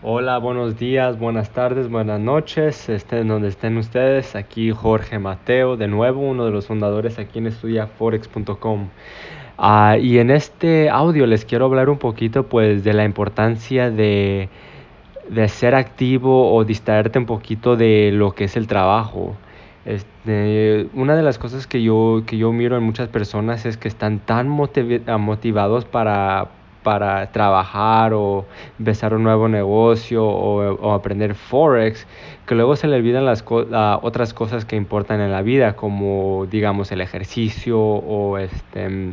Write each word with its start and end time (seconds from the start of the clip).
Hola, 0.00 0.38
buenos 0.38 0.78
días, 0.78 1.18
buenas 1.18 1.50
tardes, 1.50 1.90
buenas 1.90 2.20
noches, 2.20 2.88
estén 2.88 3.26
donde 3.26 3.48
estén 3.48 3.76
ustedes. 3.78 4.36
Aquí 4.36 4.70
Jorge 4.70 5.18
Mateo, 5.18 5.76
de 5.76 5.88
nuevo, 5.88 6.20
uno 6.20 6.44
de 6.44 6.52
los 6.52 6.68
fundadores 6.68 7.18
aquí 7.18 7.40
en 7.40 7.48
estudiaforex.com. 7.48 8.90
Ah, 9.58 9.96
y 10.00 10.18
en 10.18 10.30
este 10.30 10.88
audio 10.88 11.26
les 11.26 11.44
quiero 11.44 11.64
hablar 11.64 11.88
un 11.88 11.98
poquito 11.98 12.44
pues 12.44 12.84
de 12.84 12.92
la 12.92 13.04
importancia 13.04 13.90
de, 13.90 14.48
de 15.30 15.48
ser 15.48 15.74
activo 15.74 16.54
o 16.54 16.64
distraerte 16.64 17.18
un 17.18 17.26
poquito 17.26 17.74
de 17.74 18.12
lo 18.12 18.36
que 18.36 18.44
es 18.44 18.56
el 18.56 18.68
trabajo. 18.68 19.34
Este, 19.84 20.86
una 20.94 21.16
de 21.16 21.24
las 21.24 21.38
cosas 21.38 21.66
que 21.66 21.82
yo, 21.82 22.22
que 22.24 22.38
yo 22.38 22.52
miro 22.52 22.76
en 22.76 22.84
muchas 22.84 23.08
personas 23.08 23.66
es 23.66 23.76
que 23.76 23.88
están 23.88 24.20
tan 24.20 24.48
motivados 24.48 25.84
para, 25.86 26.50
para 26.88 27.30
trabajar 27.32 28.14
o 28.14 28.46
empezar 28.78 29.12
un 29.12 29.22
nuevo 29.22 29.46
negocio 29.46 30.24
o, 30.24 30.94
aprender 30.94 31.34
Forex, 31.34 32.06
que 32.46 32.54
luego 32.54 32.76
se 32.76 32.88
le 32.88 32.96
olvidan 32.96 33.26
las 33.26 33.44
otras 33.46 34.32
cosas 34.32 34.64
que 34.64 34.74
importan 34.74 35.20
en 35.20 35.30
la 35.30 35.42
vida, 35.42 35.76
como 35.76 36.46
digamos 36.50 36.90
el 36.90 37.02
ejercicio 37.02 37.78
o 37.78 38.38
este, 38.38 39.12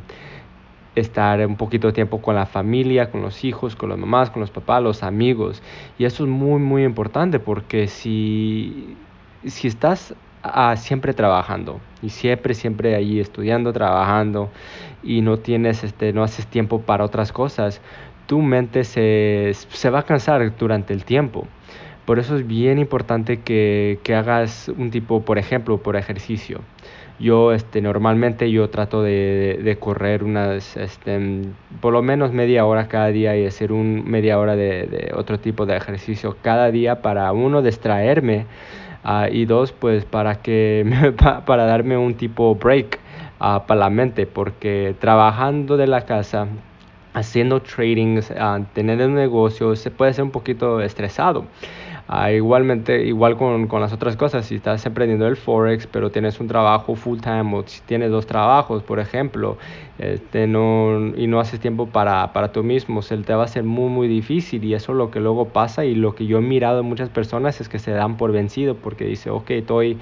estar 0.96 1.46
un 1.46 1.58
poquito 1.58 1.88
de 1.88 1.94
tiempo 1.94 2.22
con 2.22 2.36
la 2.36 2.46
familia, 2.46 3.12
con 3.12 3.22
los 3.22 3.44
hijos, 3.44 3.76
con 3.76 3.90
las 3.90 3.98
mamás, 3.98 4.30
con 4.30 4.40
los 4.40 4.52
papás, 4.52 4.82
los 4.82 5.04
amigos. 5.04 5.62
Y 5.98 6.06
eso 6.06 6.24
es 6.24 6.30
muy, 6.30 6.62
muy 6.62 6.86
importante 6.86 7.40
porque 7.40 7.90
si, 7.90 8.96
si 9.44 9.68
estás 9.68 10.16
siempre 10.78 11.14
trabajando 11.14 11.82
y 12.02 12.08
siempre, 12.08 12.54
siempre 12.54 12.96
ahí 12.96 13.20
estudiando, 13.20 13.74
trabajando 13.74 14.50
y 15.06 15.22
no 15.22 15.38
tienes, 15.38 15.84
este, 15.84 16.12
no 16.12 16.24
haces 16.24 16.48
tiempo 16.48 16.82
para 16.82 17.06
otras 17.06 17.32
cosas, 17.32 17.82
tu 18.26 18.42
mente 18.42 18.84
se, 18.84 19.52
se 19.54 19.90
va 19.90 20.00
a 20.00 20.04
cansar 20.04 20.58
durante 20.58 20.94
el 20.94 21.06
tiempo. 21.06 21.48
Por 22.06 22.20
eso 22.20 22.36
es 22.36 22.46
bien 22.46 22.78
importante 22.78 23.42
que, 23.42 24.00
que 24.04 24.16
hagas 24.16 24.70
un 24.70 24.92
tipo, 24.92 25.22
por 25.22 25.38
ejemplo, 25.38 25.78
por 25.78 25.96
ejercicio. 25.96 26.62
Yo 27.18 27.54
este, 27.54 27.82
normalmente 27.82 28.52
yo 28.52 28.70
trato 28.70 29.02
de, 29.02 29.60
de, 29.64 29.78
correr 29.78 30.24
unas, 30.24 30.76
este, 30.76 31.44
por 31.80 31.94
lo 31.94 32.02
menos 32.04 32.34
media 32.34 32.66
hora 32.66 32.90
cada 32.90 33.08
día 33.08 33.38
y 33.38 33.46
hacer 33.46 33.72
un 33.72 34.04
media 34.06 34.38
hora 34.38 34.58
de, 34.58 35.14
otro 35.16 35.40
tipo 35.40 35.66
de 35.66 35.78
ejercicio 35.78 36.36
cada 36.42 36.72
día 36.72 37.02
para 37.02 37.32
uno 37.32 37.62
distraerme 37.62 38.46
uh, 39.06 39.32
y 39.32 39.46
dos 39.46 39.72
pues 39.72 40.04
para 40.04 40.42
que 40.42 40.86
para 41.46 41.66
darme 41.66 41.96
un 41.96 42.16
tipo 42.16 42.54
break 42.56 43.00
uh, 43.40 43.66
para 43.66 43.80
la 43.80 43.90
mente 43.90 44.26
porque 44.26 44.96
trabajando 45.00 45.78
de 45.78 45.88
la 45.88 46.06
casa 46.06 46.48
haciendo 47.14 47.62
trading, 47.62 48.18
uh, 48.18 48.66
tener 48.74 49.02
un 49.08 49.16
negocio, 49.16 49.76
se 49.76 49.90
puede 49.90 50.14
ser 50.14 50.26
un 50.26 50.32
poquito 50.32 50.82
estresado. 50.82 51.46
Uh, 52.08 52.30
igualmente, 52.30 53.04
igual 53.04 53.36
con, 53.36 53.66
con, 53.66 53.82
las 53.82 53.92
otras 53.92 54.16
cosas, 54.16 54.46
si 54.46 54.56
estás 54.56 54.86
emprendiendo 54.86 55.26
el 55.26 55.36
Forex, 55.36 55.88
pero 55.88 56.12
tienes 56.12 56.40
un 56.40 56.48
trabajo 56.48 56.94
full 56.94 57.20
time 57.20 57.56
o 57.56 57.64
si 57.66 57.82
tienes 57.82 58.12
dos 58.12 58.28
trabajos, 58.28 58.84
por 58.84 59.00
ejemplo, 59.00 59.58
este, 59.98 60.46
no, 60.46 61.14
y 61.16 61.26
no 61.26 61.40
haces 61.40 61.60
tiempo 61.60 61.88
para, 61.88 62.32
para 62.32 62.52
tú 62.52 62.64
mismo, 62.64 63.02
se 63.02 63.18
te 63.18 63.34
va 63.34 63.46
a 63.46 63.48
ser 63.48 63.64
muy, 63.64 63.90
muy 63.90 64.08
difícil 64.08 64.64
y 64.64 64.76
eso 64.76 64.92
es 64.92 65.00
lo 65.00 65.10
que 65.10 65.20
luego 65.20 65.46
pasa 65.46 65.84
y 65.84 65.96
lo 65.96 66.14
que 66.14 66.28
yo 66.28 66.38
he 66.38 66.42
mirado 66.42 66.82
en 66.82 66.86
muchas 66.86 67.10
personas 67.10 67.60
es 67.60 67.70
que 67.70 67.80
se 67.80 67.90
dan 67.90 68.18
por 68.18 68.32
vencido 68.32 68.76
porque 68.76 69.06
dice, 69.06 69.32
ok, 69.32 69.50
estoy 69.50 69.98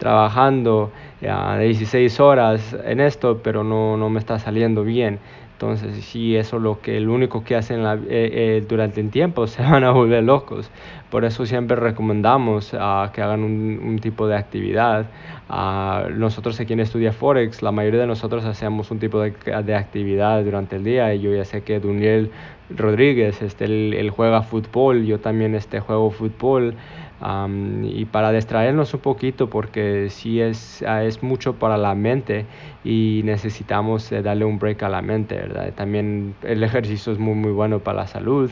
trabajando 0.00 0.90
uh, 1.22 1.58
16 1.60 2.18
horas 2.18 2.76
en 2.84 2.98
esto, 2.98 3.40
pero 3.44 3.62
no, 3.62 3.96
no 3.96 4.10
me 4.10 4.18
está 4.18 4.40
saliendo 4.40 4.82
bien. 4.82 5.20
Entonces, 5.60 6.06
si 6.06 6.36
eso 6.36 6.56
es 6.56 6.62
lo 6.62 6.80
que 6.80 6.96
el 6.96 7.10
único 7.10 7.44
que 7.44 7.54
hacen 7.54 7.82
la, 7.82 7.92
eh, 7.94 7.98
eh, 8.08 8.64
durante 8.66 9.02
el 9.02 9.10
tiempo, 9.10 9.46
se 9.46 9.60
van 9.62 9.84
a 9.84 9.90
volver 9.90 10.24
locos. 10.24 10.70
Por 11.10 11.26
eso 11.26 11.44
siempre 11.44 11.76
recomendamos 11.76 12.72
uh, 12.72 13.12
que 13.12 13.20
hagan 13.20 13.42
un, 13.42 13.98
tipo 14.00 14.26
de 14.26 14.36
actividad. 14.36 15.04
Uh, 15.50 16.08
nosotros 16.14 16.58
aquí 16.60 16.72
en 16.72 16.80
Estudia 16.80 17.12
Forex, 17.12 17.60
la 17.60 17.72
mayoría 17.72 18.00
de 18.00 18.06
nosotros 18.06 18.46
hacemos 18.46 18.90
un 18.90 19.00
tipo 19.00 19.20
de, 19.20 19.34
de 19.64 19.74
actividad 19.74 20.42
durante 20.42 20.76
el 20.76 20.84
día. 20.84 21.14
Yo 21.14 21.34
ya 21.34 21.44
sé 21.44 21.62
que 21.62 21.78
Duniel 21.78 22.30
Rodríguez, 22.74 23.42
este, 23.42 23.66
él 23.66 24.08
juega 24.08 24.40
fútbol, 24.40 25.04
yo 25.04 25.18
también 25.20 25.54
este, 25.54 25.80
juego 25.80 26.10
fútbol. 26.10 26.74
Um, 27.22 27.84
y 27.84 28.06
para 28.06 28.32
distraernos 28.32 28.94
un 28.94 29.00
poquito 29.00 29.50
porque 29.50 30.08
sí 30.08 30.40
es, 30.40 30.82
uh, 30.86 31.02
es 31.02 31.22
mucho 31.22 31.54
para 31.56 31.76
la 31.76 31.94
mente 31.94 32.46
y 32.82 33.20
necesitamos 33.24 34.10
eh, 34.10 34.22
darle 34.22 34.46
un 34.46 34.58
break 34.58 34.82
a 34.84 34.88
la 34.88 35.02
mente, 35.02 35.34
¿verdad? 35.34 35.70
También 35.74 36.34
el 36.42 36.62
ejercicio 36.62 37.12
es 37.12 37.18
muy 37.18 37.34
muy 37.34 37.52
bueno 37.52 37.80
para 37.80 37.98
la 37.98 38.06
salud 38.06 38.50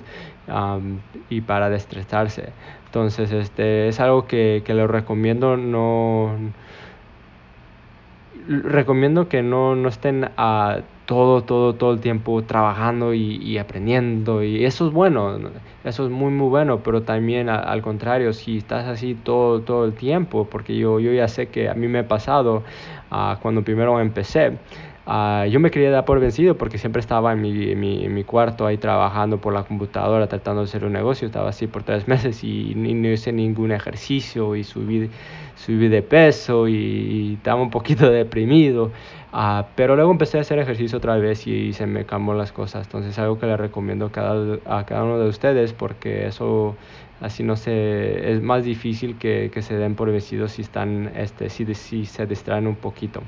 um, 0.49 0.99
y 1.31 1.41
para 1.41 1.71
destresarse. 1.71 2.51
Entonces, 2.85 3.33
este 3.33 3.89
es 3.89 4.01
algo 4.01 4.27
que, 4.27 4.63
que 4.67 4.75
lo 4.75 4.87
recomiendo 4.87 5.57
no 5.57 6.37
recomiendo 8.49 9.29
que 9.29 9.43
no, 9.43 9.77
no 9.77 9.89
estén 9.89 10.31
a 10.37 10.81
todo, 11.07 11.43
todo, 11.43 11.75
todo 11.75 11.93
el 11.93 12.01
tiempo 12.01 12.43
trabajando 12.43 13.15
y, 13.15 13.37
y, 13.37 13.59
aprendiendo. 13.59 14.43
Y 14.43 14.65
eso 14.65 14.89
es 14.89 14.93
bueno, 14.93 15.39
eso 15.85 16.05
es 16.05 16.11
muy, 16.11 16.31
muy 16.31 16.49
bueno, 16.49 16.81
pero 16.83 17.03
también 17.03 17.49
al 17.49 17.83
contrario, 17.83 18.33
si 18.33 18.59
estás 18.59 18.87
así 18.87 19.15
todo, 19.15 19.61
todo 19.61 19.85
el 19.85 19.95
tiempo, 19.95 20.47
porque 20.51 20.77
yo, 20.77 21.01
yo 21.01 21.13
ya 21.13 21.29
sé 21.29 21.49
que 21.49 21.69
a 21.69 21.75
mí 21.75 21.89
me 21.89 22.01
ha 22.01 22.09
pasado 22.09 22.63
uh, 23.11 23.41
cuando 23.41 23.63
primero 23.63 24.01
empecé, 24.01 24.53
Uh, 25.09 25.47
yo 25.47 25.59
me 25.59 25.71
quería 25.71 25.91
dar 25.91 26.05
por 26.05 26.21
vencido 26.21 26.59
porque 26.59 26.77
siempre 26.77 27.01
estaba 27.01 27.33
en 27.33 27.41
mi, 27.41 27.71
en, 27.71 27.81
mi, 27.81 28.05
en 28.05 28.13
mi, 28.13 28.25
cuarto 28.25 28.67
ahí 28.67 28.77
trabajando 28.77 29.41
por 29.41 29.55
la 29.55 29.63
computadora 29.63 30.27
tratando 30.27 30.61
de 30.61 30.67
hacer 30.67 30.85
un 30.85 30.93
negocio. 30.93 31.25
Estaba 31.25 31.49
así 31.49 31.67
por 31.67 31.83
tres 31.83 32.07
meses 32.09 32.45
y 32.45 32.75
no 32.75 33.09
hice 33.09 33.33
ningún 33.33 33.73
ejercicio 33.73 34.55
y 34.55 34.65
subí, 34.65 35.09
subí 35.57 35.89
de 35.89 36.03
peso 36.03 36.69
y, 36.69 37.35
estaba 37.39 37.63
un 37.63 37.71
poquito 37.71 38.11
deprimido. 38.11 38.93
Uh, 39.33 39.65
pero 39.75 39.97
luego 39.97 40.11
empecé 40.11 40.37
a 40.37 40.43
hacer 40.43 40.59
ejercicio 40.59 40.99
otra 40.99 41.17
vez 41.17 41.47
y, 41.47 41.53
y 41.55 41.73
se 41.73 41.87
me 41.87 42.05
cambió 42.05 42.35
las 42.35 42.53
cosas. 42.53 42.87
Entonces 42.87 43.19
algo 43.19 43.39
que 43.39 43.47
le 43.47 43.57
recomiendo 43.57 44.07
a 44.07 44.13
cada, 44.13 44.59
a 44.67 44.85
cada 44.85 45.05
uno 45.05 45.19
de 45.19 45.29
ustedes 45.31 45.73
porque 45.73 46.27
eso 46.27 46.77
así 47.23 47.43
no 47.43 47.57
se 47.57 48.33
es 48.33 48.43
más 48.43 48.63
difícil 48.63 49.17
que, 49.17 49.51
que 49.53 49.63
se 49.63 49.75
den 49.75 49.95
por 49.95 50.11
vencidos 50.13 50.53
si 50.53 50.63
están 50.63 51.13
este 51.17 51.49
si, 51.49 51.75
si 51.75 52.05
se 52.05 52.27
distraen 52.27 52.67
un 52.67 52.77
poquito. 52.77 53.23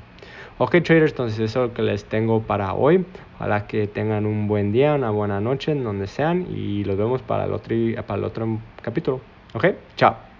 Ok 0.63 0.75
traders, 0.83 1.13
entonces 1.13 1.39
eso 1.39 1.63
es 1.63 1.69
lo 1.69 1.73
que 1.73 1.81
les 1.81 2.05
tengo 2.05 2.43
para 2.43 2.75
hoy. 2.75 3.03
Ojalá 3.33 3.65
que 3.65 3.87
tengan 3.87 4.27
un 4.27 4.47
buen 4.47 4.71
día, 4.71 4.93
una 4.93 5.09
buena 5.09 5.41
noche 5.41 5.71
en 5.71 5.83
donde 5.83 6.05
sean 6.05 6.45
y 6.55 6.83
los 6.83 6.97
vemos 6.97 7.23
para 7.23 7.45
el 7.45 7.53
otro, 7.53 7.75
para 8.05 8.19
el 8.19 8.25
otro 8.25 8.59
capítulo. 8.83 9.21
Ok, 9.55 9.65
chao. 9.95 10.30